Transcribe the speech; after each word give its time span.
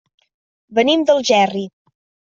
Venim 0.79 1.05
d'Algerri. 1.11 1.67